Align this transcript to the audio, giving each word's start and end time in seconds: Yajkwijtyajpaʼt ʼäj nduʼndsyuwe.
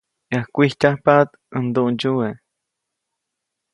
Yajkwijtyajpaʼt 0.33 1.29
ʼäj 1.51 1.63
nduʼndsyuwe. 1.67 2.27